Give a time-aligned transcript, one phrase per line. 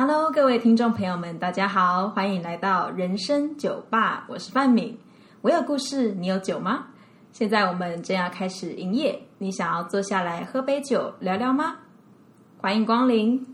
[0.00, 4.96] Hello，各位听众朋友们，大家好，欢迎来到人生酒吧，我是范敏。
[5.40, 6.84] 我有故事，你有酒吗？
[7.32, 11.78] 现在我们正要开始营业，你想要坐下来喝杯酒聊聊吗？
[12.58, 13.44] 欢迎光临。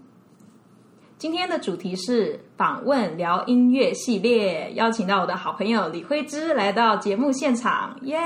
[1.17, 8.21] 今天的主题是访问聊音乐系列，邀请到我的好朋友李慧芝来到节目现场，耶、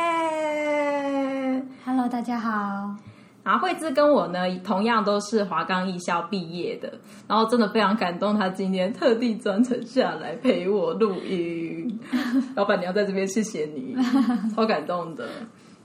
[1.84, 2.96] Hello，大家好。
[3.48, 6.92] 然后慧芝跟我呢，同样都是华冈艺校毕业的，
[7.26, 11.98] 然后真的非常感动，她今天特地专程下来陪我录音。
[12.54, 13.96] 老板娘在这边谢谢你，
[14.54, 15.26] 超感动的。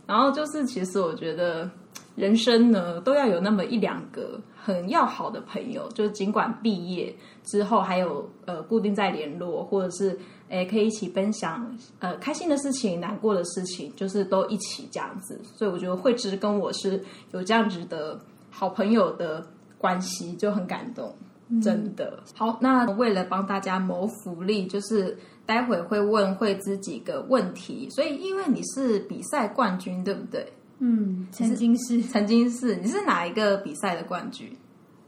[0.05, 1.71] 然后就是，其实我觉得
[2.17, 10.19] 人生呢，都要有那么一两个很要好的朋友，就尽管毕业之后还有呃固定在联络，或者是
[10.53, 15.41] 诶可以一起分享呃开心的事情、难过的事情，就是都一起这样子。
[15.55, 19.45] 所以我觉得慧芝跟我是有这样子的好朋友的
[19.77, 21.13] 关系，就很感动。
[21.61, 30.51] 真的好，那为了帮大家谋福利，就是待会会问慧芝几个问题，所以因为你是比赛冠军，对不对？
[30.79, 34.55] 嗯，曾经是曾经是，你是哪一个比赛的冠军？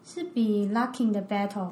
[0.04, 1.72] 是比 Lucky 的 Battle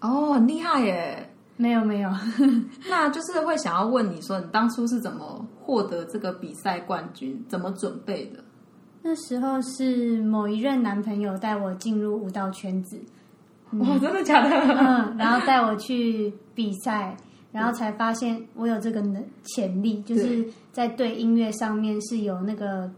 [0.00, 1.30] 哦，很厉害耶！
[1.56, 2.10] 没有没有，
[2.88, 7.42] 那就是会想要问你说，你当初是怎么获得这个比赛冠军？
[7.48, 8.44] 怎么准备的？
[9.02, 13.00] 那时候是某一任男朋友带我进入舞蹈圈子，
[13.70, 14.50] 哦，真的假的？
[14.50, 17.16] 嗯，然后带我去比赛，
[17.52, 22.90] 然后才发现我有这个能潜力，就是在对音乐上面是有那个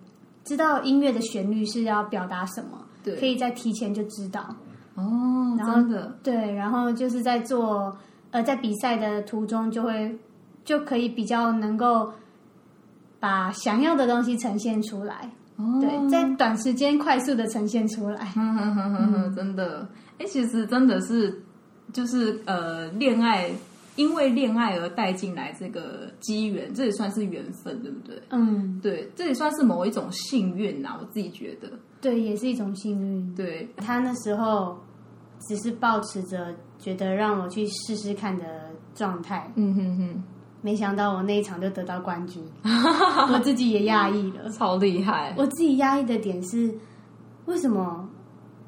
[0.44, 4.40] 知道音乐的旋律是要表达什么，对可以在提前就知道。
[4.94, 7.94] 哦，然后真的，对，然后就是在做
[8.30, 10.18] 呃，在比赛的途中就会
[10.64, 12.12] 就可以比较能够
[13.18, 18.32] 把想要的东西呈现出来，哦，对，在短时间快速的呈现出来。
[18.36, 21.42] 嗯哼哼哼哼，真的，哎，其实真的是，
[21.92, 23.50] 就是呃，恋爱，
[23.96, 28.22] 因为恋爱而带进来这个机缘，这也算是缘分，对不对？
[28.30, 31.68] 嗯，对，这也算是某一种幸运呐、我自己觉得。
[32.00, 33.34] 对，也是一种幸运。
[33.34, 34.78] 对，他那时候
[35.40, 38.44] 只是保持着觉得让我去试试看的
[38.94, 40.22] 状态，嗯哼哼，
[40.62, 42.42] 没想到我那一场就得到冠军，
[43.32, 44.50] 我自己也压抑了。
[44.50, 45.34] 超厉害。
[45.36, 46.72] 我自己压抑的点是，
[47.46, 48.08] 为什么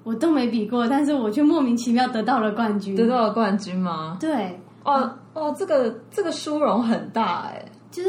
[0.04, 2.94] 我都没比过，但是我却莫名其妙得到了冠军？
[2.94, 4.16] 得到了冠军吗？
[4.20, 7.64] 对，哦哦，这个这个殊荣很大哎。
[7.90, 8.08] 就是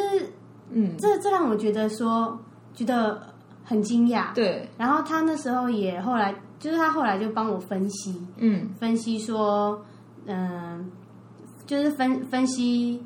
[0.69, 2.39] 嗯，这这让我觉得说，
[2.73, 3.19] 觉得
[3.63, 4.33] 很惊讶。
[4.33, 9.83] 对，然后他那时候也后来，就是他后来就帮我分析，嗯分析说，
[10.27, 10.91] 嗯、
[11.65, 13.03] 就是分分析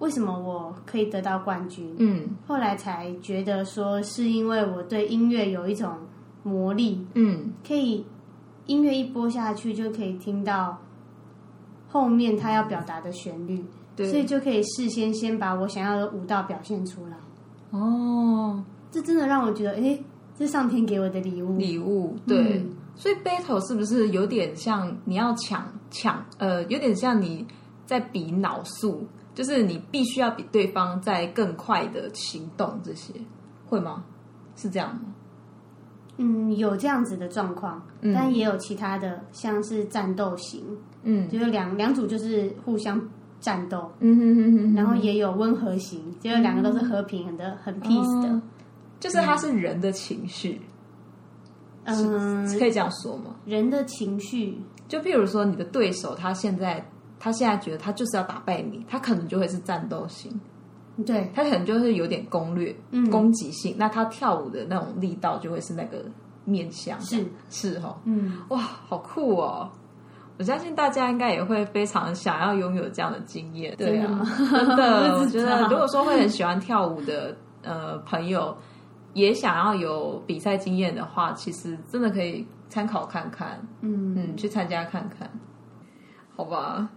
[0.00, 1.96] 为什么我可以得到冠军。
[1.98, 5.96] 嗯后来才觉得说，是因为我对音乐有一种
[6.42, 8.04] 魔力，嗯，可以
[8.66, 10.76] 音乐一播下去就可以听到
[11.88, 13.64] 后面他要表达的旋律，
[13.96, 17.16] 对所以就可以事先先把我想要的舞蹈表现出来。
[17.70, 20.02] 哦，这真的让我觉得，诶，这
[20.38, 21.58] 是上天给我的礼物。
[21.58, 22.58] 礼物对。
[22.58, 27.46] 嗯所以 battle 是不是有点像你要抢抢呃，有点像你
[27.86, 29.06] 在比脑速，
[29.36, 33.14] 就是你必须要比对方在更快的行动，这些
[33.66, 34.02] 会吗？
[34.56, 35.02] 是这样吗？
[36.16, 40.64] 嗯，有这样子的状况，嗯但也有其他的，像是战斗型，
[41.04, 43.00] 嗯就是两两组就是互相
[43.38, 48.28] 战斗，嗯哼哼哼，然后也有温和型，就是两个都是和平的、很 peace 的。
[48.28, 48.42] 哦
[49.00, 50.60] 就是它是人的情绪，
[51.84, 53.36] 嗯，可以这样说吗？
[53.44, 56.84] 人的情绪，就譬如说你的对手，他现在
[57.18, 60.40] 他现在觉得他就是要打败你，他可能就会是战斗型，
[61.06, 63.08] 对，他可能就是有点攻略、嗯。
[63.10, 66.04] 攻击性，那他跳舞的那种力道就会是那个
[66.44, 67.24] 面向，是。
[67.50, 69.70] 是哈，嗯，哇，好酷哦！
[70.38, 78.56] 我相信大家应该也会非常想要拥有这样的经验，对啊真的， 我觉得如果说会很喜欢跳舞的呃朋友，
[79.14, 85.30] 也想要有比赛经验的话，其实真的可以参考看看，嗯嗯，去参加看看，
[86.36, 86.88] 好吧？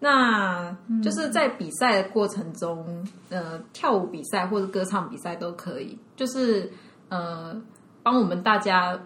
[0.00, 6.68] 那就是在比赛的过程中，呃，跳舞比赛或者歌唱比赛都可以，就是
[7.08, 7.56] 呃，
[8.02, 8.98] 帮我们大家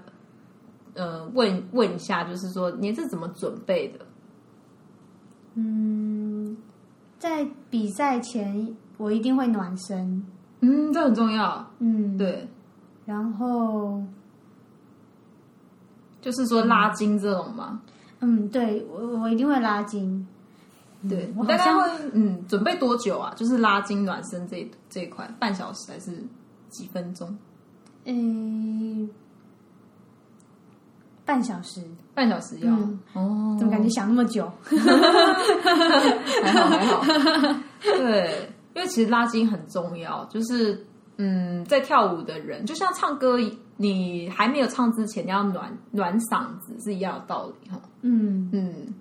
[0.94, 4.06] 呃问问一下，就是说你是怎么准备的？
[5.54, 6.56] 嗯，
[7.18, 10.24] 在比赛前我一定会暖身，
[10.60, 12.48] 嗯，这很重要，嗯，，对，
[13.04, 14.02] 然后
[16.20, 17.80] 就是说拉筋这种嘛，
[18.20, 20.26] 嗯，对我我一定会拉筋，
[21.08, 21.82] 对，我大概会
[22.14, 23.32] 嗯准备多久啊？
[23.36, 26.12] 就是拉筋暖身这一这一块，半小时还是
[26.68, 27.36] 几分钟？
[28.06, 29.08] 嗯，
[31.24, 31.82] 半小时，
[32.14, 32.98] 半小时要、嗯。
[33.14, 34.50] 哦，怎么感觉想那么久。
[36.42, 37.04] 还好还好，
[37.82, 40.86] 对，因为其实拉筋很重要，就是
[41.16, 43.38] 嗯，在跳舞的人，就像唱歌，
[43.78, 47.80] 你还没有唱之前，你要暖暖嗓子是一样的道理哈。
[48.02, 48.94] 嗯，嗯，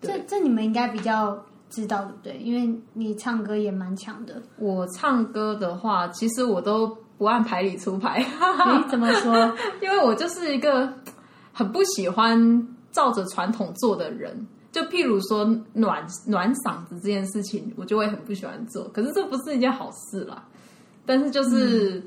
[0.00, 2.38] 这这你们应该比较知道对不对？
[2.38, 4.42] 因为你唱歌也蛮强的。
[4.58, 9.32] 我唱歌的话，其实我都不按牌理出牌，你怎么说？
[9.80, 10.92] 因为我就是一个
[11.52, 14.44] 很不喜欢照着传统做的人。
[14.72, 18.88] 就譬如说暖暖嗓子这件事情，我就会很不喜欢做。
[18.88, 20.46] 可是这不是一件好事啦。
[21.04, 22.02] 但是就是，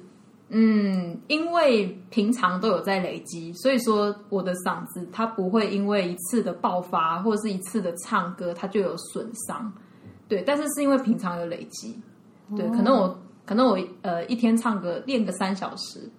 [0.50, 9.72] 嗯因为平常都有在累积，所以说我的嗓子它不会因为一次的爆发或者是一次的唱歌，它就有损伤。
[10.30, 12.00] 对，但是是因为平常有累积。
[12.56, 16.10] 对，可能我可能我呃一天唱歌练个三小时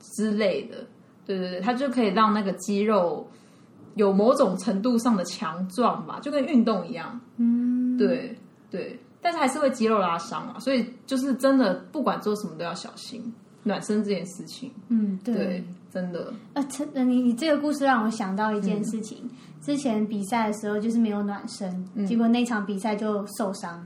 [0.00, 0.84] 之类的，
[1.24, 3.26] 对对对，它就可以让那个肌肉
[3.96, 7.20] 有某种程度上的强壮吧，就跟运动一样。
[7.36, 8.38] 嗯，对
[8.70, 13.20] 对，但是还是会肌肉拉伤啊，所以就是真的不管做什么都要小心
[13.64, 14.70] 暖身这件事情。
[14.88, 15.34] 嗯，对。
[15.34, 19.18] 对，真的，呃，陈呃你你这个故事让我想到一件事情，
[19.62, 23.82] 之前比赛的时候就是没有暖身，结果那场比赛就受伤，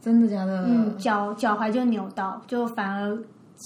[0.00, 0.64] 真的假的？
[0.66, 3.16] 嗯，脚脚踝就扭到，就反而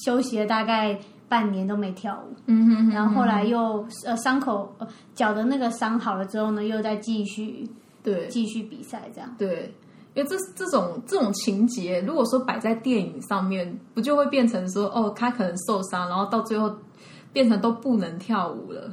[0.05, 0.99] 休息了大概
[1.29, 7.69] 半年都没跳舞，嗯哼哼，然后后来又呃伤口呃脚的那个伤好了之后呢，又再继续
[8.03, 8.27] 对。
[8.29, 9.35] 继续比赛这样。
[9.39, 9.75] 对，
[10.15, 16.75] 因为这这种这种情节，如果说摆在电影上面，不就会变成说，哦，他可能受伤，然后到最后
[17.33, 18.91] 变成都不能跳舞了。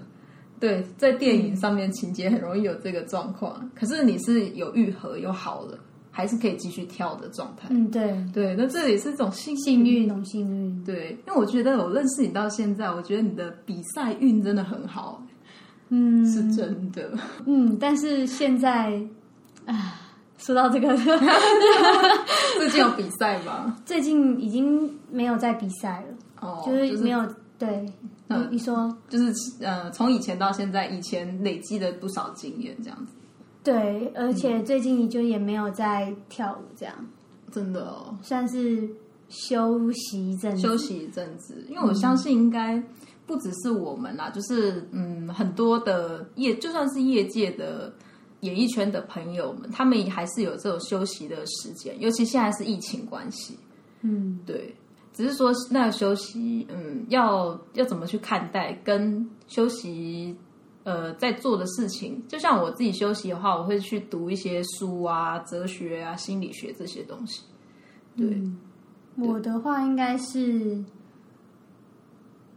[0.60, 5.78] 对，在电影上面情节很容易有这个状况，可是你是有愈合又好了，
[6.18, 7.68] 还是可以继续跳的状态。
[7.72, 10.84] 嗯，对，对，那这也是一种幸幸运，种幸运。
[10.86, 15.22] 对，因为我觉得我认识你到现在，我觉得你的比赛运真的很好，
[15.90, 17.12] 嗯，是真的。
[17.46, 18.98] 嗯，但是现在
[19.66, 20.00] 啊，
[20.38, 20.96] 说到这个，
[22.58, 23.76] 最近有比赛吗？
[23.86, 27.20] 最近已经没有在比赛了，哦，就是没有
[27.60, 27.68] 对。
[27.68, 27.92] 嗯
[28.28, 29.32] 你你说就是
[29.62, 33.14] 呃，从以前到现在，以前累积了不少经验，这样子，
[33.66, 36.96] 对，而且最近你就也没有在跳舞，这样。
[37.52, 38.88] 真的哦，算是
[39.28, 40.62] 休息一阵子。
[40.62, 42.82] 休息一阵子，因为我相信应该
[43.26, 47.92] 不只是我们啦，就是嗯，很多的业，就算是业界的
[48.42, 53.58] 演艺圈的朋友们，他们也还是有这种休息的时间，尤其现在是疫情关系，
[54.02, 54.76] 嗯，对，
[55.14, 60.36] 只是说那个休息，嗯，要要怎么去看待，跟休息
[60.86, 67.44] 呃在做的事情，就像我自己休息的话，我会去读一些书啊、哲学啊、心理学这些东西。
[68.16, 68.42] 对，
[69.18, 70.82] 我的话应该是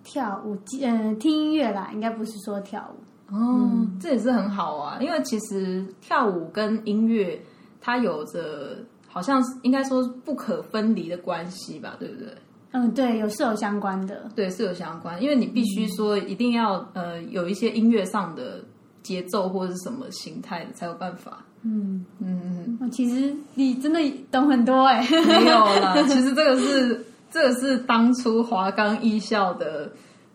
[0.04, 3.34] 跳舞，呃，听音乐啦，应该不是说跳舞。
[3.34, 7.38] 哦，这也是很好啊，因为其实跳舞跟音乐
[7.80, 12.28] 它有着好像是应该说不可分离的关系吧，对不对？
[12.72, 14.28] 嗯，对，有是有相关的。
[14.36, 18.60] 对，是有相关，因为你必须说一定要呃有一些音乐上的
[19.02, 21.44] 节奏或者是什么形态的才有办法。
[21.62, 22.04] 嗯。
[22.20, 24.00] 嗯，哦其实你真的
[24.30, 29.90] 懂很多哎、没有啦， 其实这个是这个是当初华冈艺校的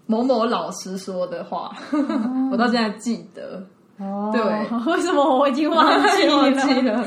[0.07, 1.71] 某某老师说的话，
[2.51, 3.63] 我到现在记得。
[3.99, 4.41] 哦，对，
[4.91, 5.87] 为什么我已经忘
[6.17, 6.61] 记忘了？
[6.63, 7.05] 记了，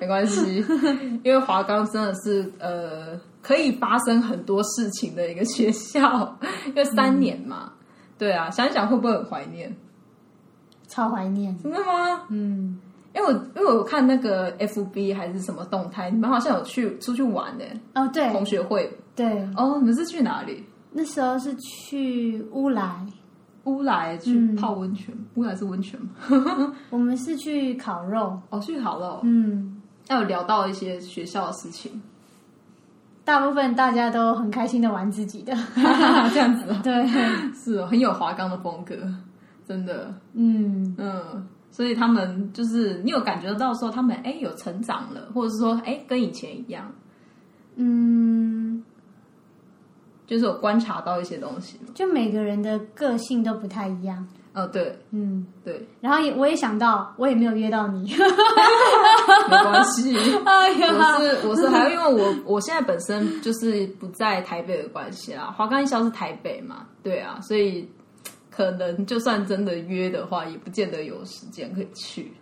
[0.00, 0.64] 没关系，
[1.24, 6.36] 因为华冈真的是呃可以发生很多事情的一个学校，
[6.68, 7.72] 因为三年嘛，
[8.18, 9.74] 对啊，想一想会不会很怀念？
[10.88, 11.56] 超怀念。
[11.62, 12.22] 真的吗？
[12.30, 12.78] 嗯，
[13.14, 20.64] 因为我因为我看那个 FB 还是什么动态，你们好像有去出去玩呢、哦，对同学会对，哦，你们是去哪里？
[20.92, 23.06] 那时候是去乌来，
[23.64, 26.74] 乌来去嗯泡温泉，乌来是温泉吗？
[26.90, 28.36] 我们是去烤肉。
[28.50, 32.02] 哦，去好了哦，嗯，那有聊到一些学校的事情，
[33.30, 35.54] 大部分大家都很开心的玩自己的。
[36.34, 37.06] 这样子哦 对，
[37.54, 38.96] 是哦，很有华冈的风格，
[39.64, 46.90] 真的，嗯，嗯，所以他们就是你有感觉到说他们哎有成长了，或者是说哎跟以前一样，
[47.76, 48.82] 嗯，
[50.26, 51.78] 就是有观察到一些东西。
[51.94, 54.26] 就每个人的个性都不太一样。
[54.52, 58.12] 哦，对嗯，对，然后也我也想到，我也没有约到你。
[59.48, 60.16] 没关系。
[60.44, 67.88] 哎呀，我是我是还因为我我现在本身就是不在台北的关系啦，华冈艺校是台北嘛，对啊，所以
[68.50, 72.32] 可能就算真的约的话，也不见得有时间可以去。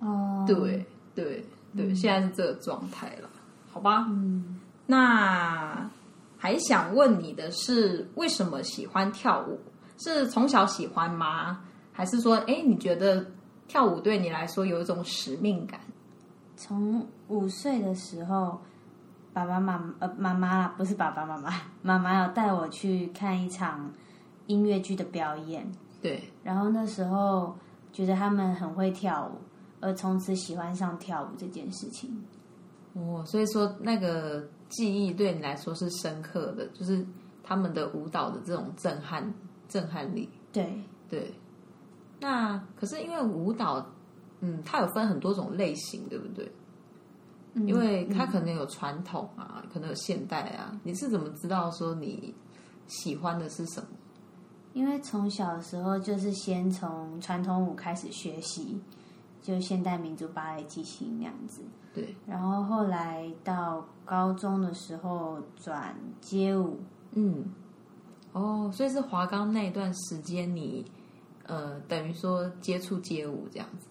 [0.00, 1.42] 哦，对对
[1.74, 3.28] 对，现在是这个状态了，
[3.72, 4.04] 好吧？
[4.10, 5.90] 嗯，那
[6.36, 9.58] 还想问你的是，为什么喜欢跳舞？
[9.98, 11.60] 是从小喜欢吗？
[11.92, 13.24] 还是说，哎，你觉得
[13.68, 15.80] 跳舞对你来说有一种使命感？
[16.56, 18.60] 从五岁的时候，
[19.32, 21.50] 爸爸妈妈呃妈妈啦，不是爸爸妈妈，
[21.82, 23.92] 妈妈有带我去看一场
[24.46, 25.70] 音乐剧的表演，
[26.00, 27.56] 对，然后那时候
[27.92, 29.38] 觉得他们很会跳舞，
[29.80, 32.22] 而从此喜欢上跳舞这件事情。
[32.94, 37.04] 哦，所以说那个记忆对你来说是深刻的，就是
[37.42, 39.32] 他们的舞蹈的这种震撼
[39.74, 40.30] 震撼力。
[40.52, 41.34] 对，对，
[42.20, 43.84] 那可是因为舞蹈，
[44.38, 46.44] 嗯，它有分很多种类型，对不对？
[47.54, 50.78] 嗯因为它可能有传统啊，可能有现代啊。
[50.84, 52.32] 你是怎么知道说你
[52.86, 53.88] 喜欢的是什么？
[54.74, 58.80] 因为从小的时候就是先从传统舞开始学习，
[59.42, 61.62] 就现代民族芭蕾、即兴那样子。
[61.92, 66.78] 对，然后后来到高中的时候转街舞，
[67.12, 67.44] 嗯，
[68.34, 70.84] 哦，所以是华冈那一段时间你，
[71.46, 73.86] 呃，等于说接触街舞这样子，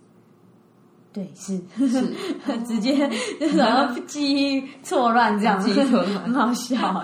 [1.14, 1.58] 对，是。
[1.88, 2.14] 是。
[2.68, 3.10] 直接
[3.56, 5.60] 然后记忆错乱这样。
[5.62, 7.04] 子，很好笑。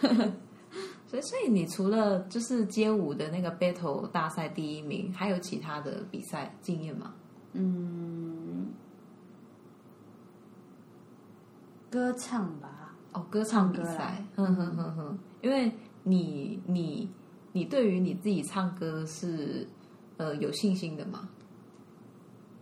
[1.06, 7.14] 所以，所以你除了就是街舞的那个 battle 大赛第一名，还有其他的比赛经验吗？
[7.54, 8.66] 嗯，
[11.90, 13.94] 歌唱吧，哦，歌唱比赛。
[13.96, 15.72] 啦，哼哼哼哼，因为
[16.08, 17.08] 你你
[17.52, 19.66] 你对于你自己唱歌是
[20.16, 21.28] 呃有信心的吗？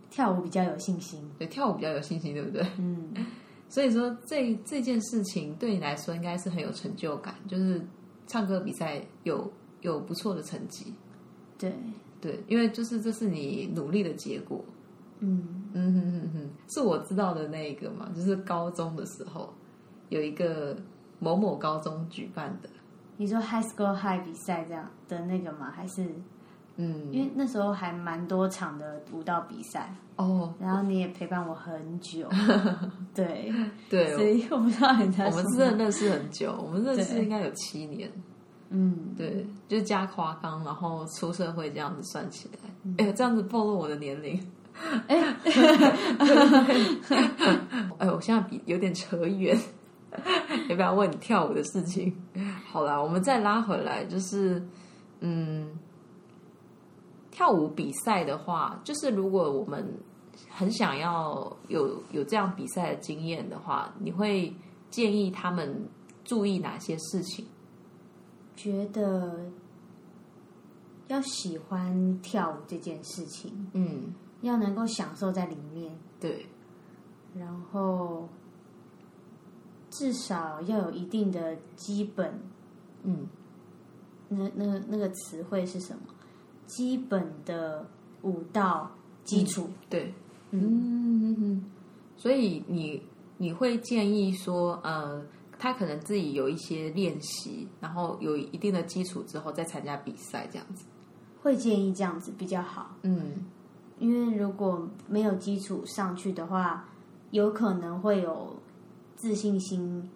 [0.09, 1.21] 跳舞比较有信心。
[1.37, 2.65] 对，跳舞比较有信心，对不对？
[2.77, 3.13] 嗯，
[3.69, 7.85] 所以说这这件事情对你来说应该是很有成就感，就是
[8.25, 9.51] 唱歌比赛有
[9.81, 10.93] 有不错的成绩，
[11.57, 11.73] 对，
[12.19, 14.63] 对，因为就是这是你努力的结果。
[15.19, 19.53] 嗯，嗯哼哼哼，是我知道的那一个嘛，就是高中的时候
[20.09, 20.75] 有一个
[21.19, 22.69] 某某高中举办的，
[23.17, 25.73] 你说 High School High 比赛这样的那个吗？
[25.75, 26.05] 还是
[26.79, 32.29] 嗯，因为那时候还蛮多场的舞蹈比赛，哦，然后你也陪伴我很久，
[33.15, 33.51] 对，
[33.89, 35.71] 对，所以我不知道你在我们说什么。
[35.71, 37.23] 是认识很久，我们认识对。
[37.23, 38.11] 应该有七年，
[38.69, 42.93] 嗯，对，就加华冈，然后出社会这样子算起来，嗯。
[42.99, 44.39] 哎、这样子暴露我的年龄。
[45.07, 45.17] 哎，
[47.97, 49.57] 哎，我现在比有点扯远，
[50.69, 52.15] 要不要问你跳舞的事情？
[52.77, 54.63] 好啦，我们再拉回来，就是
[55.21, 55.67] 嗯，
[57.31, 59.83] 跳舞比赛的话，就是如果我们
[60.47, 64.55] 很想要有有这样比赛的经验的话，你会
[64.91, 65.89] 建议他们
[66.23, 67.45] 注意哪些事情？
[68.55, 69.49] 觉得
[71.07, 76.45] 要喜欢跳舞这件事情，嗯，要能够享受在里面，对，
[77.33, 78.29] 然后
[79.89, 82.39] 至少要有一定的基本，
[83.07, 83.27] 嗯，
[84.29, 86.01] 那那个那个词汇是什么？
[86.65, 87.87] 基本的
[88.23, 88.91] 舞蹈
[89.23, 90.13] 基础，对，
[90.51, 91.65] 嗯嗯嗯，
[92.17, 93.01] 所以你
[93.37, 95.25] 你会建议说，呃，
[95.57, 100.85] 他可能自己有一些练习，然后有一定的基础之后再参加比赛，这样子。
[101.41, 102.97] 会建议这样子比较好。
[103.03, 103.45] 嗯，
[103.99, 106.89] 因为如果没有基础上去的话，
[107.31, 108.57] 有可能会有
[109.15, 110.09] 自信心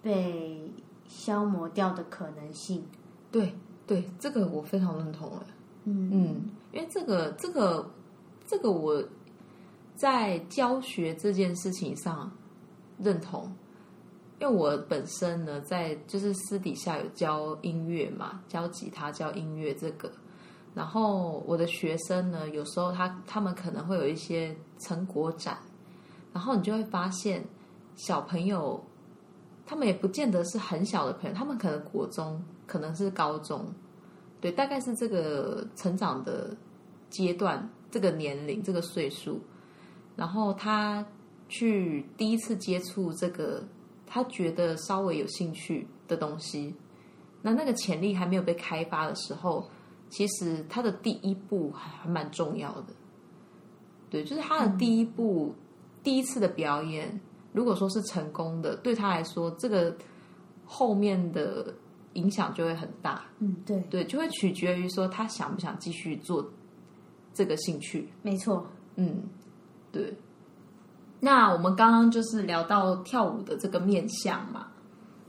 [0.00, 0.72] 被
[1.08, 2.86] 消磨掉的可能性。
[3.32, 3.52] 对
[3.86, 5.46] 对，这个我非常认同哎。
[5.84, 7.90] 嗯嗯，因为这个这个
[8.46, 9.02] 这个我
[9.94, 12.30] 在教学这件事情上
[12.98, 13.50] 认同，
[14.38, 20.10] 因为我本身呢在就是私底下有教音乐嘛，教吉他、教音乐这个，
[20.74, 25.58] 然后我的学生呢，有时候他他们可能会有一些成果展，
[26.32, 27.42] 然后你就会发现
[27.96, 28.82] 小朋友。
[29.68, 33.70] 他们也不见得是很小的朋友，他们可能国中，可能是高中，
[34.40, 36.56] 对，大概是这个成长的
[37.10, 39.38] 阶段，这个年龄，这个岁数，
[40.16, 41.04] 然后他
[41.50, 43.62] 去第一次接触这个，
[44.06, 46.74] 他觉得稍微有兴趣的东西，
[47.42, 49.68] 那那个潜力还没有被开发的时候，
[50.08, 52.94] 其实他的第一步还蛮重要的。
[54.08, 55.54] 对，就是他的第一步，
[56.02, 57.20] 第一次的表演，
[57.52, 59.96] 如果说是成功的，对他来说，这个
[60.64, 61.74] 后面的
[62.12, 63.24] 影响就会很大。
[63.38, 66.48] 嗯，对，对，就会取决于说他想不想继续做
[67.32, 68.08] 这个兴趣。
[68.22, 68.66] 没错。
[68.96, 69.22] 嗯，
[69.90, 70.16] 对。
[71.20, 74.68] 那我们刚刚就是聊到跳舞的这个面相嘛，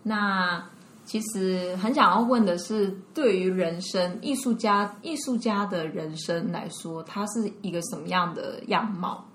[0.04, 0.64] 那
[1.04, 9.26] 其实很想要问的是，对于人生艺术家艺术家的人生来说，他是一个什么样的样貌？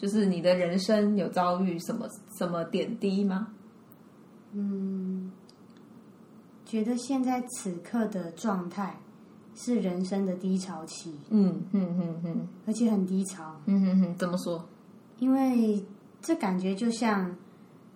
[0.00, 3.48] 就是你的人生有遭遇什么什么点滴吗？
[4.52, 5.30] 嗯
[6.64, 8.98] 觉得现在此刻的状态
[9.54, 12.48] 是人生的低潮期，嗯嗯嗯嗯。
[12.66, 14.66] 而且很低潮，嗯嗯嗯，怎么说？
[15.18, 15.84] 因为
[16.22, 17.36] 这感觉就像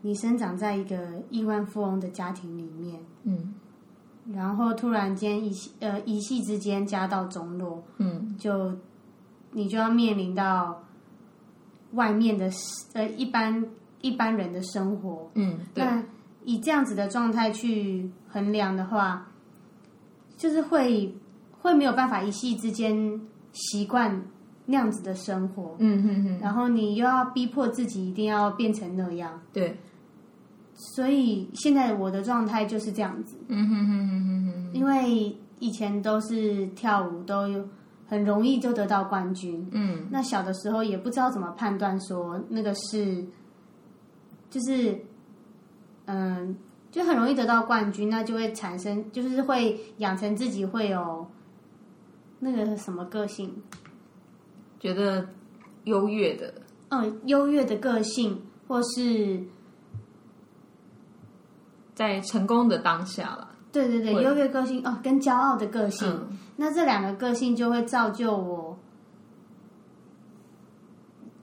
[0.02, 3.54] 你生长在一个亿万富翁的家庭里面，嗯。
[4.30, 8.37] 然后突然间一夕呃一夕之间家道中落，嗯。
[8.38, 8.76] 就
[9.52, 10.84] 你就要面临到
[11.95, 12.51] 外面的
[12.93, 13.65] 呃一般
[14.01, 15.31] 一般人的生活。
[15.35, 16.03] 嗯，对，那
[16.45, 19.27] 以这样子的状态去衡量的话，
[20.37, 21.15] 就是会
[21.61, 23.21] 会没有办法一夕之间
[23.53, 24.23] 习惯
[24.67, 29.77] 那样子的生活，嗯嗯嗯，然后你又要逼迫自己一定要变成那样，对，
[30.75, 33.37] 所以现在我的状态就是这样子。
[33.49, 37.67] 嗯哼哼哼哼哼，因为以前都是跳舞，都有
[38.14, 39.68] 很容易就得到冠军。
[39.73, 43.26] 嗯那小的时候也不知道怎么判断说那个是，
[44.49, 44.97] 就是，
[46.04, 46.56] 嗯，
[46.92, 51.26] 就很容易得到冠军，那就会产生，就是会养成自己会有
[52.38, 53.52] 那个什么个性，
[54.78, 55.26] 觉得
[55.83, 56.54] 优越的，
[56.90, 59.42] 嗯，优越的个性，或是
[61.94, 63.50] 在成功的当下了。
[63.73, 66.09] 对对对，优越个性哦，跟骄傲的个性。
[66.09, 68.78] 嗯那这两个个性就会造就我，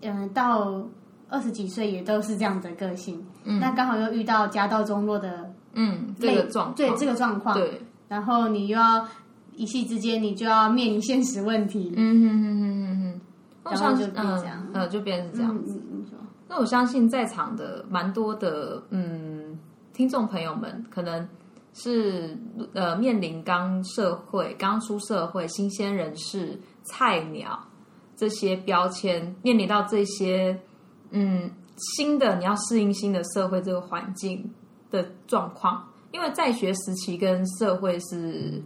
[0.02, 0.84] 嗯，到
[1.30, 3.24] 二十几岁也都是这样的个性。
[3.44, 3.60] 嗯。
[3.60, 9.08] 那刚好又遇到家道中落的嗯，这类个状况，对这个状况，对，然后你又要
[9.54, 11.94] 一夕之间，你就要面临现实问题。
[11.96, 13.22] 嗯哼哼哼哼哼，
[13.64, 14.68] 我相信然后就变这样。
[14.68, 15.64] 嗯呃，就变成这样。
[15.66, 16.06] 子，嗯，
[16.48, 19.60] 那我相信在场的蛮多的嗯
[19.94, 21.28] 听众朋友们，可能
[21.74, 22.38] 是
[22.74, 27.60] 呃面临刚社会、刚出社会、新鲜人士、菜鸟
[28.16, 30.60] 这些标签，面临到这些
[31.12, 31.50] 嗯
[31.96, 34.54] 新的你要适应新的社会这个环境
[34.90, 38.62] 的状况，因为在学时期跟社会是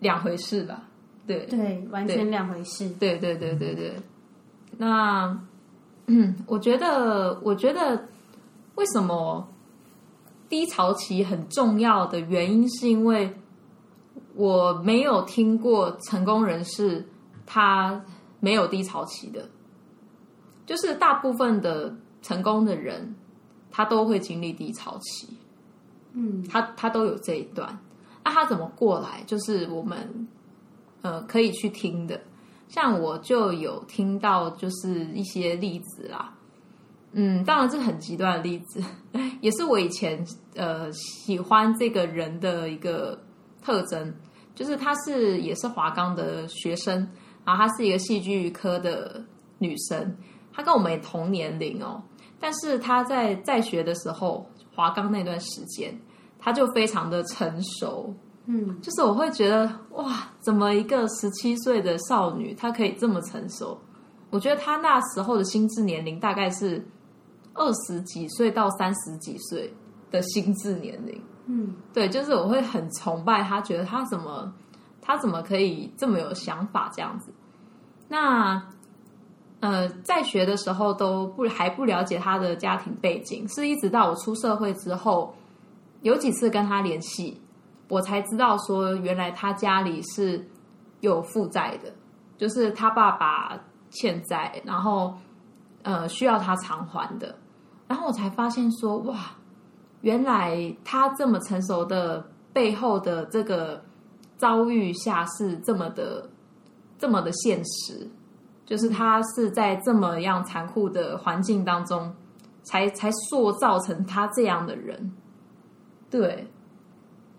[0.00, 0.82] 两回事吧？
[1.26, 2.88] 对，对，完全两回事。
[2.98, 3.94] 对对对对对，
[4.76, 5.40] 那
[6.06, 8.08] 嗯，我觉得，我觉得
[8.74, 9.48] 为什么
[10.52, 13.34] 低潮期很重要的原因，是因为
[14.34, 17.08] 我没有听过成功人士
[17.46, 18.04] 他
[18.38, 19.48] 没有低潮期的，
[20.66, 23.14] 就是大部分的成功的人，
[23.70, 25.26] 他都会经历低潮期。
[26.12, 27.78] 嗯他他都有这一段，
[28.22, 29.22] 那他怎么过来？
[29.26, 30.28] 就是我们
[31.00, 32.20] 呃可以去听的，
[32.68, 36.34] 像我就有听到就是一些例子啦，
[37.12, 38.82] 嗯，当然是很极端的例子，
[39.40, 43.18] 也是我以前呃喜欢这个人的一个
[43.62, 44.14] 特征，
[44.54, 47.06] 就是她是也是华冈的学生，
[47.44, 49.22] 然后她是一个戏剧科的
[49.58, 50.16] 女生，
[50.52, 52.02] 她跟我们也同年龄哦，
[52.40, 55.94] 但是她在在学的时候，华冈那段时间，
[56.38, 58.14] 她就非常的成熟，
[58.46, 63.78] 嗯就是我会觉得哇，怎么一个十七岁的少女，她可以这么成熟？
[64.30, 66.82] 我觉得她那时候的心智年龄大概是
[67.54, 69.72] 二十几岁到三十几岁
[70.10, 71.20] 的心智年龄。
[71.46, 74.52] 嗯对，就是我会很崇拜他，觉得他怎么
[75.00, 77.32] 他怎么可以这么有想法这样子？
[78.08, 78.62] 那
[79.60, 85.34] 呃，在学的时候都不还不了解他的家庭背景，是一直到我出社会之后，
[86.02, 87.40] 有几次跟他联系，
[87.88, 90.44] 我才知道说，原来他家里是
[91.00, 91.92] 有负债的，
[92.36, 93.58] 就是他爸爸
[93.90, 95.14] 欠债，然后
[95.82, 97.36] 呃需要他偿还的，
[97.92, 99.36] 然后我才发现说，哇，
[100.00, 103.84] 原来他这么成熟的背后的这个
[104.38, 106.26] 遭遇下是这么的
[106.98, 108.08] 这么的现实，
[108.64, 112.10] 就是他是在这么样残酷的环境当中，
[112.62, 115.12] 才才塑造成他这样的人，
[116.08, 116.48] 对。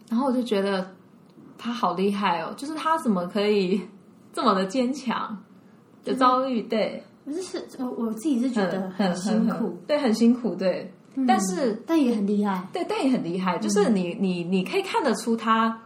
[0.07, 0.87] 然后我就觉得
[1.57, 3.81] 他好厉害哦，就是他怎么可以
[4.31, 5.35] 这么的坚强
[6.03, 6.61] 的遭遇？
[6.61, 10.91] 对，我是我我自己是觉得很辛苦，，对，很辛苦，对。
[11.15, 12.67] 嗯但是但也很厉害。
[12.73, 15.79] 对，但也很厉害，就是你你你可以看得出他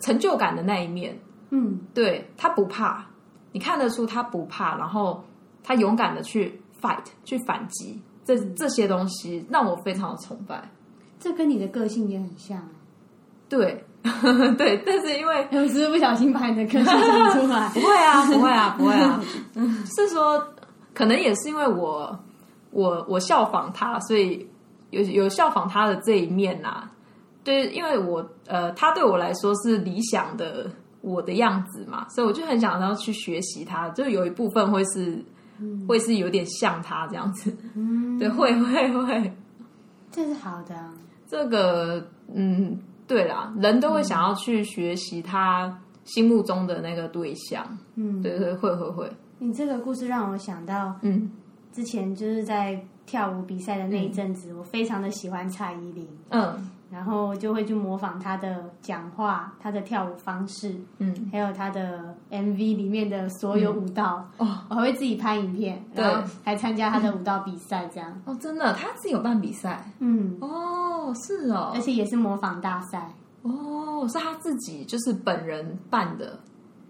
[0.00, 3.04] 成就感的那一面，嗯对他不怕，
[3.52, 5.22] 你看得出他不怕，然后
[5.62, 10.70] 他勇敢的去 fight 去反击，这这些东西让我非常的崇拜。
[11.20, 12.66] 这跟你的个性也很像。
[13.50, 13.84] 对
[14.56, 17.68] 对，但是因为我是不是不小心把你的个性讲出来？
[17.74, 19.20] 不会啊，不会啊，不会啊，
[19.96, 20.42] 是说
[20.94, 22.18] 可能也是因为我
[22.70, 24.46] 我我效仿他，所以
[24.90, 26.88] 有有效仿他的这一面呐、
[27.44, 35.22] 对，因为我呃，他对我来说是理想的我的样子嘛，所以我就很想要去学习他，就有一部分会是、
[35.86, 39.32] 会是有点像他这样子，嗯，对，会会会，
[40.10, 40.92] 这是好的啊。
[41.30, 42.02] 这个
[42.34, 47.66] 嗯，对啦，人都会想要去学习他心目中的那个对象。
[47.96, 51.28] 嗯，对对，会会会，你这个故事让我想到嗯。
[51.70, 64.26] 之前就是在跳舞比赛的那一阵子，我非常的喜欢蔡依林，嗯然后就会去模仿他的讲话、他的跳舞方式，嗯，还有他的 MV 里面的所有舞蹈。
[64.38, 64.58] 哦。
[64.68, 66.04] 我还会自己拍影片，对。
[66.04, 68.20] 然后还参加他的舞蹈比赛，这样。
[68.24, 69.90] 哦，真的，他自己有办比赛？
[69.98, 71.72] 嗯，哦，是哦。
[71.74, 73.12] 而，且也是模仿大赛。
[73.42, 76.38] 哦，是他自己就是本人办的？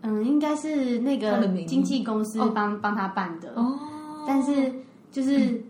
[0.02, 2.50] 嗯，应该是那个经纪公司哦。
[2.54, 3.76] 帮帮他办的，哦，
[4.26, 4.72] 但是
[5.10, 5.60] 就是、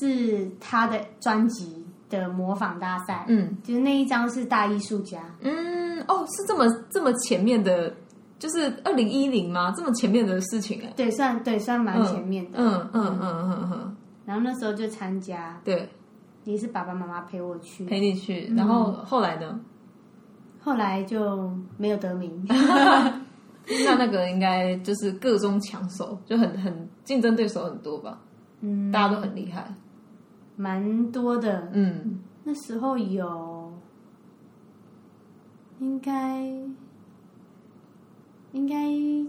[0.00, 1.83] 是他的专辑
[2.20, 7.94] 的模仿大赛，嗯就是那一张是大艺术家，嗯，哦，是这么这么前面的，
[8.38, 9.72] 就是二零一零吗？
[9.76, 12.58] 这么前面的事情哎，对，算对算蛮前面的。
[12.58, 15.88] 嗯嗯嗯嗯嗯，然后那时候就参加，对，
[16.44, 19.60] 也是爸爸妈妈陪我去，陪你去，然后后来呢？
[20.60, 22.46] 后来就没有得名。
[23.86, 28.18] 那那个应该就是各中抢手，就很很竞争对手很多吧，
[28.60, 29.66] 嗯，大家都很厉害。
[30.56, 31.68] 蛮多的。
[31.72, 33.72] 嗯，那时候有，
[35.80, 36.42] 应该
[38.52, 38.88] 应该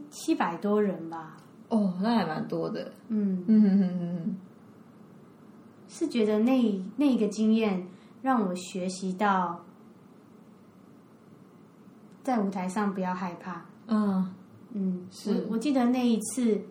[0.09, 1.37] 七百多人吧。
[1.69, 2.91] 哦，那还蛮多的。
[3.07, 4.35] 嗯，嗯哼哼哼哼，
[5.87, 7.87] 是觉得那那个经验
[8.21, 9.65] 让我学习到，
[12.21, 13.65] 在舞台上不要害怕。
[13.87, 14.33] 嗯
[14.73, 16.61] 嗯，是我我记得那一次，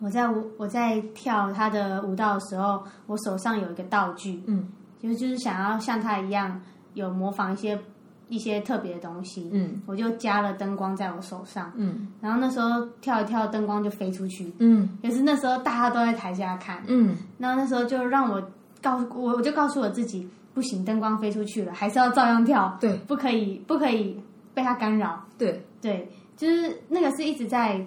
[0.00, 4.68] 我在舞我在跳他的舞蹈的时候，我手上有一个道具，嗯。
[5.00, 6.60] 就是就是想要像他一样
[6.94, 7.78] 有模仿一些
[8.30, 9.82] 一些特别的东西，嗯。
[9.86, 12.08] 我就加了灯光在我手上，嗯。
[12.20, 14.52] 然后那时候跳一跳，灯光就飞出去。
[14.58, 14.88] 嗯。
[15.02, 18.42] 也是那时候大家都在台下看，嗯，然后那时候就让我
[18.82, 22.94] 告诉我，我就告诉我自己，不行，灯光飞出去了，还是要照样跳，对。
[23.06, 24.18] 不可以不可以
[24.54, 25.22] 被他干扰。
[25.36, 27.84] 对，对，就是那个是一直在，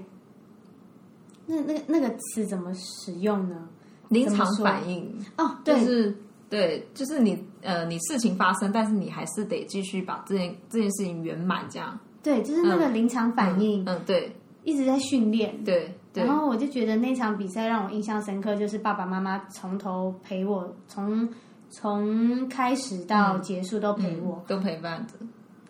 [1.48, 3.68] 那那那个词怎么使用呢？
[4.10, 6.16] 临场反应哦，对，就是
[6.50, 14.32] 对，就是你呃，你事情发生，但是你还是得继续把这件这件事情圆满，这样对，就是那个临场反应，嗯，对
[14.64, 15.62] 一直在训练。
[15.64, 21.28] 对对然，后我就觉得那场比赛让我印象深刻，就是爸爸妈妈从头陪我，从
[21.70, 25.14] 从开始到结束都陪我，嗯都陪伴着。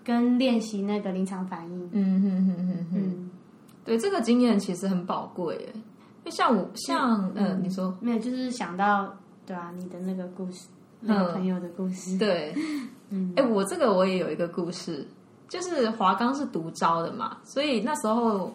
[0.04, 1.90] 跟练习那个临场反应。
[1.92, 3.27] 嗯哼哼哼哼，嗯，
[3.88, 5.70] 对，这个经验其实很宝贵耶。
[5.74, 5.82] 因
[6.26, 9.12] 为像我，像嗯，你说没有，就是想到
[9.46, 10.68] 对啊，你的那个故事，
[11.00, 12.18] 那个朋友的故事。
[12.18, 12.54] 对，
[13.10, 15.08] 嗯，哎，我这个我也有一个故事，
[15.48, 18.54] 就是华冈是独招的嘛，所以那时候。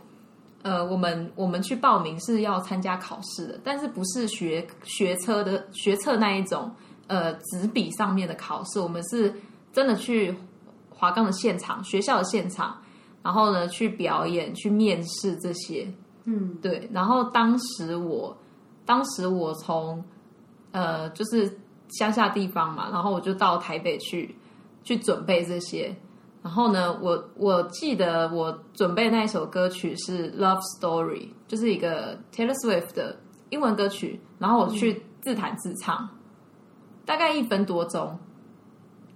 [0.65, 6.71] 呃，我们我们去报名是要参加考试的，但是不是学学车的学测那一种
[7.09, 9.35] 呃纸笔上面的考试，我们是
[9.73, 10.33] 真的去
[10.89, 12.81] 华冈的现场，学校的现场，
[13.23, 15.93] 然后呢去表演、去面试这些。
[16.25, 18.37] 嗯对，然后当时我，
[18.85, 20.05] 当时我从
[20.71, 21.59] 呃就是
[21.91, 24.35] 乡下地方嘛，然后我就到台北去
[24.85, 25.95] 去准备这些。
[26.43, 33.17] 然后呢，我我记得我准备那一首歌曲是《Love Story》，就是一个 Taylor Swift 的
[33.51, 34.21] 英文歌曲。
[34.41, 36.09] 然后我去自弹自唱，
[37.05, 38.19] 大概一分多钟。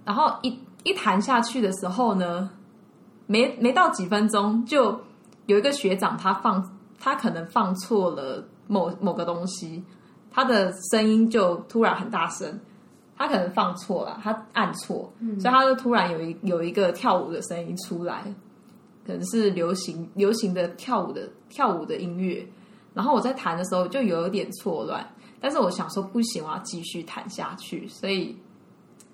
[0.05, 2.49] 然后一一弹下去的时候呢，
[3.27, 4.99] 没没到几分钟，就
[5.45, 9.83] 有一个学长他放他可能放错了某某个东西，
[10.31, 12.59] 他的声音就突然很大声。
[13.19, 18.23] 他可能放错了，他按错，所以他就突然有一有一个跳舞的声音出来，
[19.07, 22.47] 可能是流行流行的跳舞的跳舞的音乐。
[22.93, 25.03] 然后我在弹的时候就有一点错乱，
[25.39, 28.37] 但是我想说不行，我要继续弹下去，所以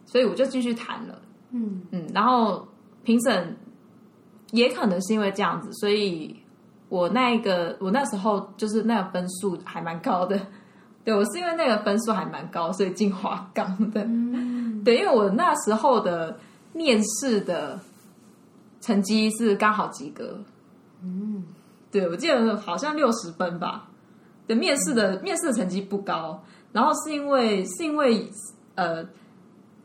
[0.06, 1.22] 所以我就继续弹了。
[1.52, 2.68] 嗯嗯，然后
[3.06, 3.56] 评审
[4.54, 6.34] 也可能是因为这样子，所以
[6.88, 10.40] 我那一个我那时候就是那个分数还蛮高的。
[11.04, 14.02] 对我是因为那个分数还蛮高，所以进华冈的。
[14.04, 16.38] 嗯 对，因为我那时候的
[16.72, 17.78] 面试的
[18.80, 20.40] 成绩是刚好及格。
[21.02, 21.44] 嗯
[21.92, 23.90] 对，我记得好像六十分吧。
[24.48, 28.26] 对，面试的面试的成绩不高，然后是因为是因为
[28.76, 29.06] 呃，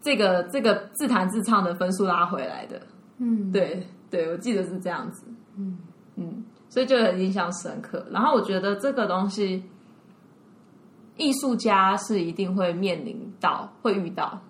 [0.01, 2.81] 这个这个自弹自唱的分数拉回来的。
[3.19, 5.25] 嗯，对，对我记得是这样子。
[5.57, 5.79] 嗯
[6.17, 8.07] 嗯，所以就很印象深刻。
[8.11, 9.63] 然后我觉得这个东西，
[11.17, 14.41] 艺术家是一定会面临到、会遇到，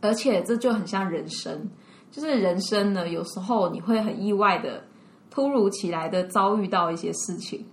[0.00, 1.68] 而且这就很像人生，
[2.10, 4.82] 就是人生呢，有时候你会很意外的、
[5.30, 7.64] 突如其来的遭遇到一些事情，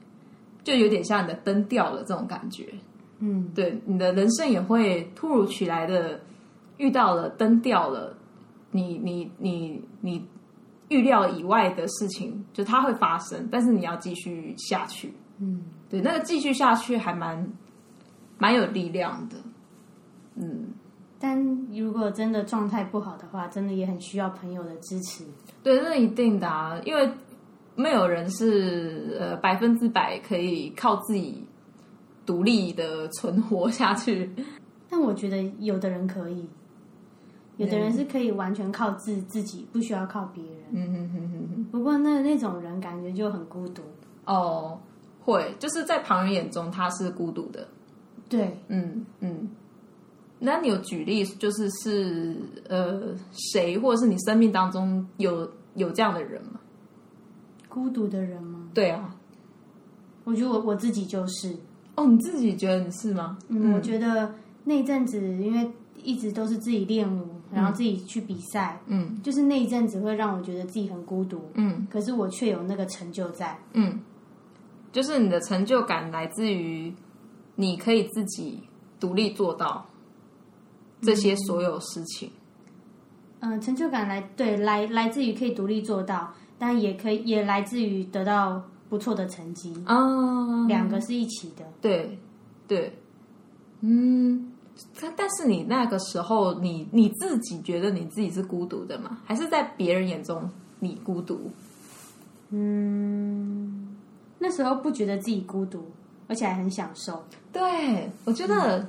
[0.64, 2.74] 就有点像你的灯掉了这种感觉。
[3.20, 6.20] 嗯对，你的人生也会突如其来的
[6.78, 8.16] 遇到了灯掉了，
[8.72, 10.26] 你你你你
[10.92, 15.12] 预料以外的事情，就它会发生，但是你要继续下去。
[15.40, 17.50] 嗯，对，那个继续下去还蛮
[18.38, 19.38] 蛮有力量的。
[20.36, 20.68] 嗯，
[21.18, 21.42] 但
[21.74, 25.24] 如果真的状态不好的话，真的也很需要朋友的支持。
[25.64, 27.10] 对，那一定的啊，因为
[27.76, 31.44] 没有人是呃百分之百可以靠自己
[32.26, 34.30] 独立的存活下去。
[34.90, 36.50] 但我觉得有的人可以，
[37.62, 40.54] 有的人是可以完全靠自自己，不需要靠别人。
[40.72, 41.64] 嗯哼哼哼哼。
[41.72, 43.82] 不过那那种人感觉就很孤独。
[44.26, 44.80] 哦，
[45.20, 47.68] 会，就是在旁人眼中他是孤独的。
[48.30, 49.50] 对，嗯嗯。
[50.40, 52.36] 那你有举例，就是是
[52.68, 56.60] 呃谁，或者是你生命当中有有这样的人吗？
[57.70, 58.70] 孤独的人吗？
[58.74, 59.16] 对啊。
[60.24, 61.56] 我觉得我我自己就是。
[61.96, 63.38] 哦，你自己觉得你是吗？
[63.50, 65.70] 嗯，我觉得那阵子，因为
[66.02, 73.58] 一直都是自己练舞，然后自己去比赛，嗯就是那一阵子会让我觉得自己很孤独，嗯可是我却有那个成就在。
[73.74, 74.00] 嗯，
[74.92, 76.94] 就是你的成就感来自于
[77.56, 78.62] 你可以自己
[79.00, 79.86] 独立做到
[81.02, 82.32] 这些所有事情。
[83.40, 91.66] 嗯、成就感来对来来自于可以独立做到，但也可以也来自于得到不错的成绩，啊两个是一起的。
[91.82, 92.20] 对
[92.68, 92.94] 对，
[93.80, 94.52] 嗯，
[95.00, 99.20] 但但是你那个时候，你你自己觉得你自己是孤独的吗？
[99.26, 101.52] 还是在别人眼中你孤独？
[102.50, 103.96] 嗯，
[104.40, 105.90] 那时候不觉得自己孤独，
[106.28, 107.24] 而且还很享受。
[107.54, 108.86] 对，我觉得、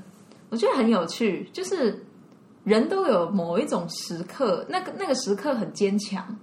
[0.50, 2.04] 我觉得很有趣，就是
[2.64, 6.36] 人都有某一种时刻，那个那个时刻很坚强。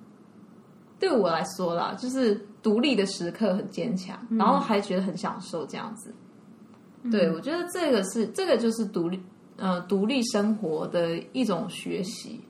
[1.00, 6.14] 对我来说啦，就是独立的时刻很坚强，然后还觉得很享受这样子。
[7.10, 9.18] 对，我觉得这个是这个就是独立
[9.60, 12.42] 呃独立生活的一种学习。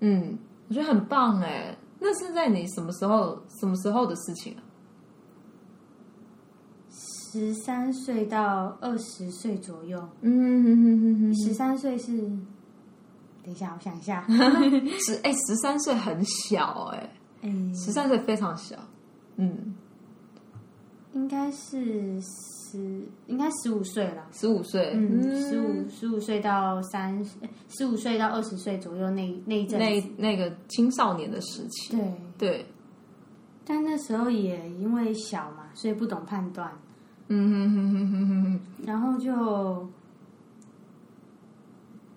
[0.00, 1.76] 嗯，我觉得很棒哎。
[2.00, 4.62] 那是在你什么时候什么时候的事情啊？
[6.90, 12.18] 十三岁到二十岁左右，嗯哼哼哼哼十三岁是，
[13.42, 18.76] 等一下，我想一下， 十哎十三岁很小哎、嗯，十三岁非常小，
[19.36, 19.74] 嗯，
[21.14, 24.26] 应该是十，应该十五岁了。
[24.32, 25.81] 十五岁，嗯，十五
[26.22, 27.32] 岁到三十，
[27.68, 32.66] 十五岁到二十岁左右那那一阵，那那个青少年的时期，对，对，
[33.66, 36.72] 但那时候也因为小嘛，所以不懂判断，
[37.28, 39.90] 嗯哼哼哼哼哼哼，然后就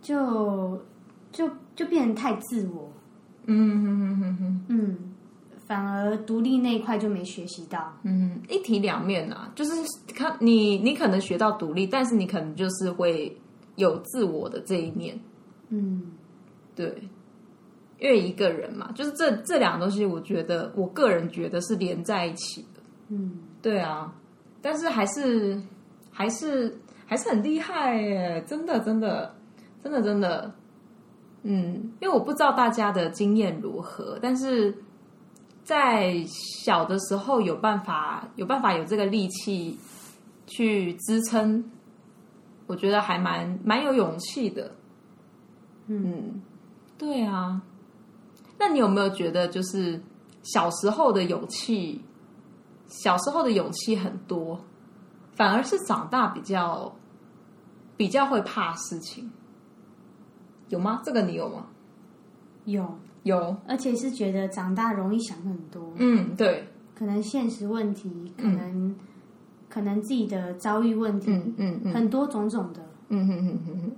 [0.01, 0.81] 就
[1.31, 2.89] 就就变得太自我，
[3.47, 4.97] 嗯哼哼哼哼，嗯，
[5.67, 9.71] 反而独立那一块就没学习到，嗯，一体两面啊，就是
[10.13, 13.35] 看你你可能学到独立，但是你可能就是会
[13.75, 15.19] 有自我的这一面，
[15.69, 16.11] 嗯
[16.75, 17.09] 对，
[17.99, 22.81] 因为一个人嘛，就是这这两个东西，我觉得我个人觉得是连在一起的。
[23.09, 24.13] 嗯，对啊，
[24.61, 25.61] 但是还是
[26.11, 28.43] 还是还是很厉害耶！
[28.47, 29.35] 真的真的
[29.83, 30.53] 真的真的，
[31.43, 34.75] 嗯，因为我不知道大家的经验如何，但是
[35.63, 36.15] 在
[36.63, 39.77] 小的时候有办法有办法有这个力气
[40.47, 41.63] 去支撑，
[42.67, 44.71] 我觉得还蛮蛮有勇气的。
[45.88, 46.41] 嗯，
[46.97, 47.62] 对啊。
[48.58, 50.01] 那你有没有觉得，就是
[50.43, 52.01] 小时候的勇气？
[52.88, 54.60] 小时候的勇气很多，
[55.34, 56.95] 反而是长大比较
[57.97, 59.30] 比较会怕事情，
[60.69, 61.01] 有吗？
[61.04, 61.65] 这个你有吗？
[62.65, 68.95] 有，有，而且是觉得长大容易想很多，嗯，对，可能现实问题，可能、
[69.75, 73.91] 可能自己的遭遇问题，嗯嗯嗯很多种种的，嗯哼哼哼哼。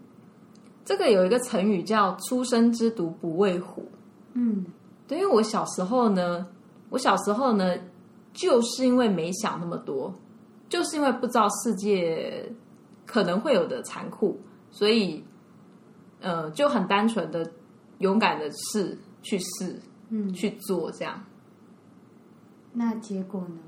[0.84, 3.88] 这个有一个成语叫“初生之犊不畏虎
[4.34, 4.66] 嗯”，
[5.08, 6.48] 对，因为我小时候呢，
[6.90, 7.78] 我小时候呢，
[8.34, 10.12] 就是因为没想那么多，
[10.68, 12.52] 就是因为不知道世界
[13.06, 14.36] 可能会有的残酷，
[14.72, 15.24] 所以
[16.22, 17.48] 呃，就很单纯的、
[18.00, 21.24] 勇敢的试去试嗯，去做这样。
[22.74, 23.60] 那结果呢？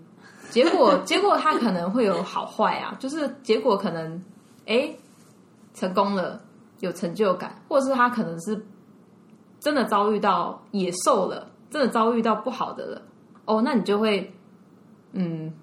[0.50, 4.22] 结果， 结果它可能会有好坏啊，就是结果可能，
[4.66, 4.90] 哎，
[5.74, 6.42] 成功了，
[6.80, 8.66] 有成就感，或者是他可能是
[9.60, 13.02] 真的遭遇到野兽了，真的遭遇到不好的了，
[13.46, 14.32] 哦，那你就会，
[15.14, 15.54] 嗯，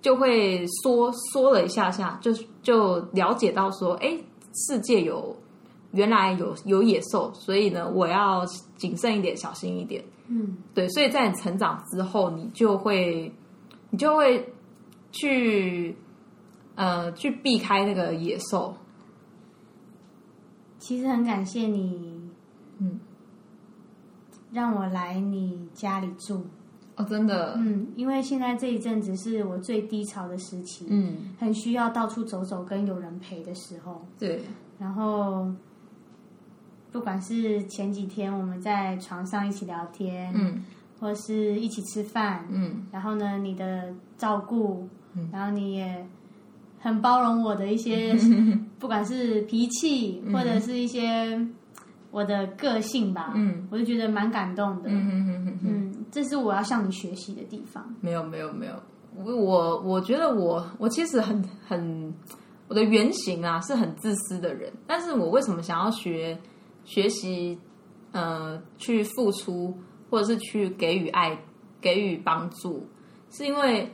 [0.00, 4.16] 就会缩缩了一下下，就就了解到说，哎，
[4.68, 5.36] 世界有
[5.92, 8.44] 原来有有野兽，所以呢，我要
[8.76, 10.02] 谨慎一点，小心一点。
[10.28, 13.30] 嗯对，所以在你成长之后，你就会，
[13.92, 14.52] 你就会
[15.12, 15.94] 去，
[16.74, 18.74] 呃，去避开那个野兽。
[20.78, 22.30] 其实很感谢你，
[22.78, 22.98] 嗯，
[24.50, 26.46] 让我来你家里住。
[26.96, 34.00] 哦，真的，嗯，因为现在这一阵子是我最低潮的时期，嗯，很需要到处走走跟有人陪的时候。
[34.18, 34.42] 对，
[34.78, 35.46] 然后，
[36.90, 40.64] 不管是前几天我们在床上一起聊天，嗯
[41.02, 46.06] 或是一起吃饭，嗯然后呢，你的照顾，嗯然后你也
[46.78, 48.14] 很包容我的一些，
[48.78, 51.44] 不管是脾气或者是一些
[52.12, 54.88] 我的个性吧，嗯我就觉得蛮感动的。
[54.90, 55.58] 嗯哼哼哼哼。
[55.64, 57.84] 嗯，这是我要向你学习的地方。
[58.00, 58.74] 没有没有没有，
[59.16, 62.14] 我我我觉得我我其实很很
[62.68, 66.38] 我的原型啊是很自私的人，但是我为什么想要学
[66.84, 67.58] 学习
[68.12, 69.76] 呃去付出
[70.12, 71.34] 或者是去给予爱
[71.80, 72.86] 给予帮助，
[73.30, 73.90] 是因为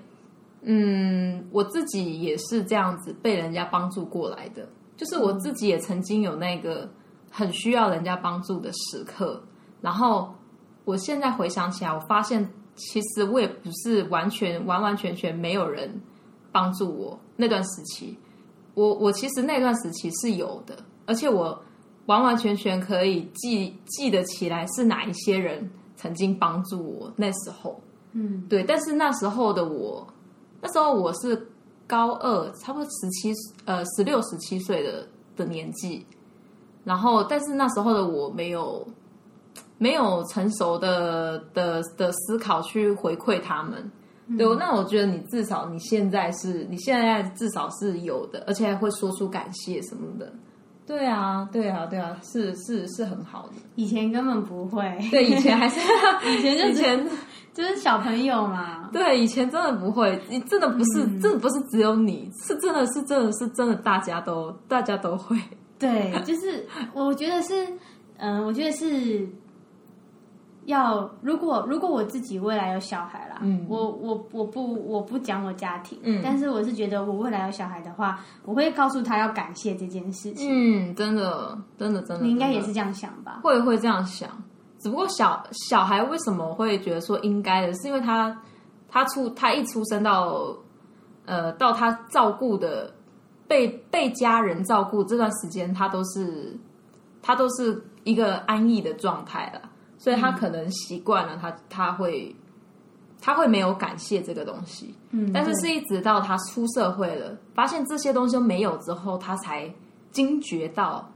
[0.62, 6.90] 嗯我自己也是这样子被人家帮助过来的，就是我自己也曾经有那个
[7.30, 9.40] 很需要人家帮助的时刻，
[9.80, 10.34] 然后。
[10.84, 16.00] 我现在回想起来，我发现其实我也不是完全完完全全没有人
[16.50, 18.16] 帮助我那段时期。
[18.72, 21.62] 我我其实那段时期是有的，而且我
[22.06, 27.12] 完完全全可以记记得起来是哪一些人曾经帮助我。
[27.16, 27.78] 那时候，
[28.12, 30.08] 嗯，对，但是那时候的我，
[30.62, 31.46] 那时候我是
[31.86, 33.30] 高二，差不多十七
[33.66, 35.06] 呃十六十七岁的
[35.36, 36.06] 的年纪，
[36.84, 38.88] 然后但是那时候的我没有。
[39.80, 43.88] 没有成熟的的的思考去回馈他们，
[44.36, 50.32] 对，那我觉得你至少你现在是你现在至少是有的，而且还会说出感谢什么的。
[50.88, 53.52] 对啊，对啊，对啊，是是是很好的。
[53.76, 55.78] 以前根本不会，对，以前还是
[56.34, 57.06] 以前就以前
[57.52, 58.88] 就是小朋友嘛。
[58.90, 65.36] 对以前真的不会，你真的不是，真的不是只有你，是真的是真的是真的，大家都大家都会。
[65.78, 67.68] 对，就是我觉得是，
[68.16, 69.28] 嗯、我觉得是。
[70.68, 73.66] 要如果如果我自己未来有小孩啦，嗯。
[73.68, 76.20] 我我我不我不讲我家庭，嗯。
[76.22, 80.46] 但是我是觉得我未来有小孩的话，我会告诉他要感谢这件事情。
[80.48, 83.40] 嗯，真的，真的，真的，你应该也是这样想吧？
[83.42, 84.28] 会会这样想，
[84.78, 88.38] 只不过小小孩为什么会觉得说应该的，是因为他
[88.88, 90.54] 他出他一出生到
[91.24, 92.92] 呃到他照顾的
[93.46, 96.54] 被被家人照顾这段时间，他都是
[97.22, 99.67] 他都是一个安逸的状态了，
[99.98, 102.34] 所以他可能习惯了他他会
[103.20, 109.68] 他会没有感谢这个东西，嗯，但是是一直到他出社会了，发现这些东西都没有之后，他才
[110.12, 111.12] 惊觉到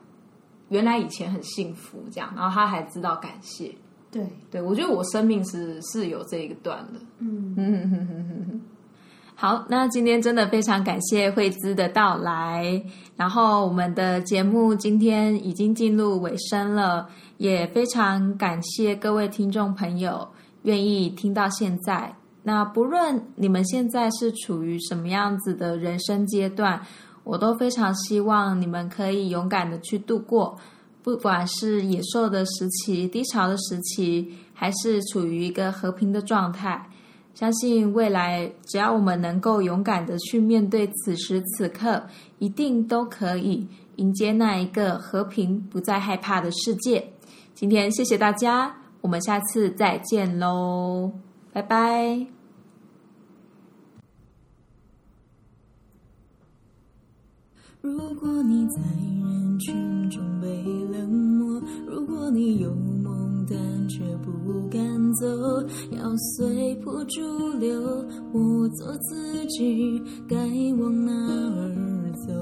[0.69, 3.73] 原来以前很幸福，这样，然后他还知道感谢。
[4.11, 7.01] 对，对我觉得我生命是是有这一个段的。
[7.19, 8.61] 嗯，嗯哼哼哼哼哼。
[9.43, 12.81] 好，那今天真的非常感谢惠姿的到来，
[13.17, 20.29] 然后我们的节目今天已经进入尾声了，也非常感谢各位听众朋友
[20.63, 22.15] 愿意听到现在。
[22.45, 26.81] 那不论你们现在是处于什么样子的人生阶段，
[27.25, 30.57] 我都非常希望你们可以勇敢的去度过，
[31.03, 36.89] 不管是野兽的时期、低潮的时期，还是处于一个和平的状态。
[37.35, 42.07] 相信未来，只要我们能够勇敢的去面对此时此刻，
[42.39, 43.67] 一定都可以
[43.97, 47.13] 迎接那一个和平、不再害怕的世界。
[47.55, 51.13] 今天谢谢大家，我们下次再见喽，
[51.53, 52.27] 拜拜。
[57.81, 60.47] 如果你在人群中被
[60.93, 62.73] 冷漠，如果你有
[63.53, 64.81] 但却不敢
[65.15, 65.27] 走，
[65.91, 67.21] 要随波逐
[67.59, 67.79] 流，
[68.33, 70.37] 我做自己，该
[70.81, 72.33] 往哪儿走？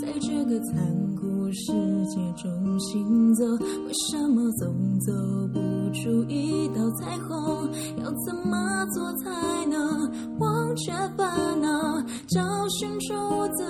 [0.00, 1.72] 在这个残酷世
[2.06, 5.12] 界中行走，为什么总走
[5.52, 5.58] 不
[5.92, 7.68] 出一道彩虹？
[8.02, 13.14] 要怎么做才能忘却烦恼，找寻出
[13.56, 13.64] 自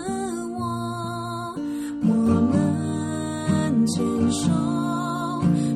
[0.52, 1.56] 我？
[2.02, 2.12] 我
[2.52, 4.50] 们牵手，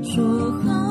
[0.04, 0.89] 说好。